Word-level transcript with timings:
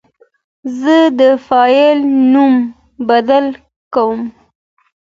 زه 0.79 0.97
د 1.19 1.21
فایل 1.47 1.97
نوم 2.33 2.53
بدل 3.09 3.45
کوم. 3.93 4.21